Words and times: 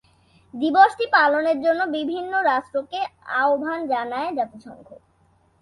দিবসটি 0.53 1.05
পালনের 1.13 1.57
জন্য 1.61 1.81
বিভিন্ন 1.97 2.33
রাষ্ট্রকে 2.49 2.99
আহ্বান 3.41 3.79
জানায় 3.87 4.29
জাতিসংঘ। 4.37 4.87